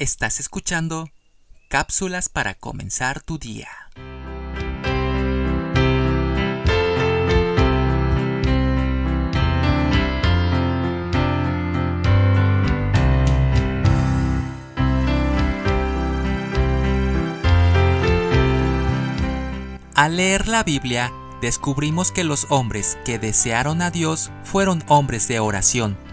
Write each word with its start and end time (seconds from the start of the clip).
Estás 0.00 0.40
escuchando 0.40 1.10
cápsulas 1.68 2.30
para 2.30 2.54
comenzar 2.54 3.20
tu 3.20 3.36
día. 3.36 3.68
Al 19.94 20.16
leer 20.16 20.48
la 20.48 20.64
Biblia, 20.64 21.12
descubrimos 21.42 22.10
que 22.10 22.24
los 22.24 22.46
hombres 22.48 22.96
que 23.04 23.18
desearon 23.18 23.82
a 23.82 23.90
Dios 23.90 24.30
fueron 24.44 24.82
hombres 24.88 25.28
de 25.28 25.40
oración. 25.40 26.09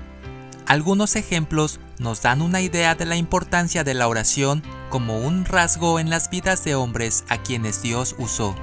Algunos 0.68 1.16
ejemplos 1.16 1.80
nos 1.98 2.22
dan 2.22 2.42
una 2.42 2.60
idea 2.60 2.94
de 2.94 3.06
la 3.06 3.16
importancia 3.16 3.86
de 3.86 3.94
la 3.94 4.10
oración 4.10 4.62
como 4.90 5.18
un 5.18 5.46
rasgo 5.46 5.98
en 5.98 6.10
las 6.10 6.30
vidas 6.30 6.66
de 6.66 6.76
hombres 6.76 7.24
a 7.30 7.38
quienes 7.38 7.82
Dios 7.82 8.16
usó. 8.20 8.54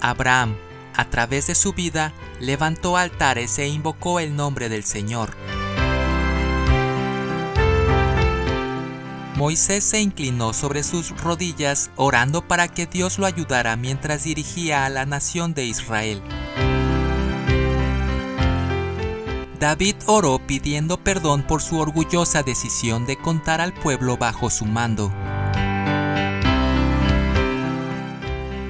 Abraham, 0.00 0.56
a 0.96 1.10
través 1.10 1.48
de 1.48 1.54
su 1.54 1.74
vida, 1.74 2.14
levantó 2.40 2.96
altares 2.96 3.58
e 3.58 3.68
invocó 3.68 4.18
el 4.18 4.34
nombre 4.34 4.70
del 4.70 4.84
Señor. 4.84 5.36
Moisés 9.40 9.84
se 9.84 10.02
inclinó 10.02 10.52
sobre 10.52 10.82
sus 10.82 11.18
rodillas 11.18 11.90
orando 11.96 12.46
para 12.46 12.68
que 12.68 12.84
Dios 12.84 13.18
lo 13.18 13.24
ayudara 13.24 13.74
mientras 13.74 14.24
dirigía 14.24 14.84
a 14.84 14.90
la 14.90 15.06
nación 15.06 15.54
de 15.54 15.64
Israel. 15.64 16.20
David 19.58 19.94
oró 20.04 20.40
pidiendo 20.46 20.98
perdón 21.02 21.42
por 21.42 21.62
su 21.62 21.78
orgullosa 21.78 22.42
decisión 22.42 23.06
de 23.06 23.16
contar 23.16 23.62
al 23.62 23.72
pueblo 23.72 24.18
bajo 24.18 24.50
su 24.50 24.66
mando. 24.66 25.10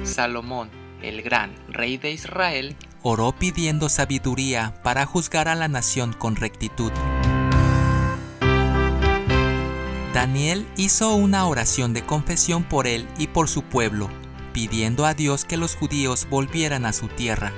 Salomón, 0.05 0.69
el 1.01 1.21
gran 1.21 1.53
rey 1.67 1.97
de 1.97 2.13
Israel, 2.13 2.77
oró 3.01 3.33
pidiendo 3.33 3.89
sabiduría 3.89 4.73
para 4.83 5.05
juzgar 5.05 5.49
a 5.49 5.55
la 5.55 5.67
nación 5.67 6.13
con 6.13 6.37
rectitud. 6.37 6.93
Daniel 10.21 10.67
hizo 10.77 11.15
una 11.15 11.47
oración 11.47 11.93
de 11.93 12.05
confesión 12.05 12.63
por 12.63 12.85
él 12.85 13.07
y 13.17 13.25
por 13.25 13.49
su 13.49 13.63
pueblo, 13.63 14.07
pidiendo 14.53 15.07
a 15.07 15.15
Dios 15.15 15.45
que 15.45 15.57
los 15.57 15.75
judíos 15.75 16.27
volvieran 16.29 16.85
a 16.85 16.93
su 16.93 17.07
tierra. 17.07 17.51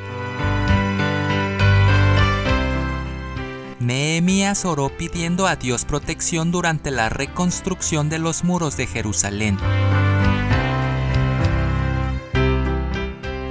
Nehemías 3.81 4.63
oró 4.63 4.87
pidiendo 4.97 5.45
a 5.45 5.57
Dios 5.57 5.83
protección 5.83 6.51
durante 6.51 6.89
la 6.89 7.09
reconstrucción 7.09 8.07
de 8.07 8.19
los 8.19 8.45
muros 8.45 8.77
de 8.77 8.87
Jerusalén. 8.87 9.57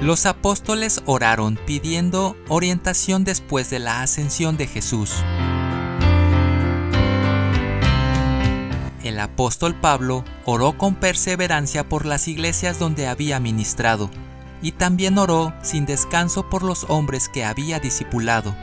Los 0.01 0.25
apóstoles 0.25 1.03
oraron 1.05 1.59
pidiendo 1.67 2.35
orientación 2.47 3.25
después 3.25 3.69
de 3.69 3.77
la 3.77 4.01
ascensión 4.01 4.57
de 4.57 4.65
Jesús. 4.65 5.13
El 9.13 9.19
apóstol 9.19 9.75
Pablo 9.75 10.25
oró 10.43 10.75
con 10.75 10.95
perseverancia 10.95 11.87
por 11.87 12.07
las 12.07 12.27
iglesias 12.27 12.79
donde 12.79 13.05
había 13.05 13.39
ministrado, 13.39 14.09
y 14.63 14.71
también 14.71 15.19
oró 15.19 15.53
sin 15.61 15.85
descanso 15.85 16.49
por 16.49 16.63
los 16.63 16.87
hombres 16.89 17.29
que 17.29 17.45
había 17.45 17.79
discipulado. 17.79 18.55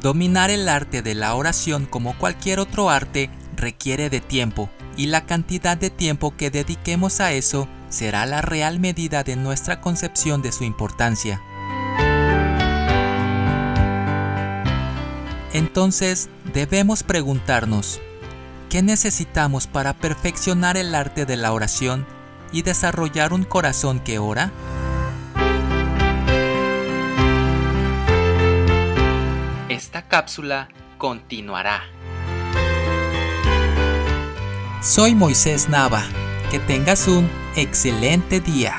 Dominar 0.00 0.48
el 0.48 0.70
arte 0.70 1.02
de 1.02 1.14
la 1.14 1.34
oración 1.34 1.84
como 1.84 2.16
cualquier 2.16 2.60
otro 2.60 2.88
arte 2.88 3.28
requiere 3.56 4.08
de 4.08 4.22
tiempo, 4.22 4.70
y 4.96 5.08
la 5.08 5.26
cantidad 5.26 5.76
de 5.76 5.90
tiempo 5.90 6.34
que 6.34 6.50
dediquemos 6.50 7.20
a 7.20 7.32
eso 7.32 7.68
será 7.90 8.24
la 8.24 8.40
real 8.40 8.80
medida 8.80 9.22
de 9.22 9.36
nuestra 9.36 9.82
concepción 9.82 10.40
de 10.40 10.50
su 10.50 10.64
importancia. 10.64 11.42
Entonces 15.52 16.28
debemos 16.54 17.02
preguntarnos, 17.02 18.00
¿qué 18.70 18.82
necesitamos 18.82 19.66
para 19.66 19.92
perfeccionar 19.92 20.76
el 20.76 20.94
arte 20.94 21.26
de 21.26 21.36
la 21.36 21.52
oración 21.52 22.06
y 22.52 22.62
desarrollar 22.62 23.32
un 23.32 23.44
corazón 23.44 24.00
que 24.00 24.18
ora? 24.18 24.50
Esta 29.68 30.08
cápsula 30.08 30.68
continuará. 30.98 31.82
Soy 34.82 35.14
Moisés 35.14 35.68
Nava. 35.68 36.02
Que 36.50 36.58
tengas 36.58 37.08
un 37.08 37.30
excelente 37.56 38.40
día. 38.40 38.76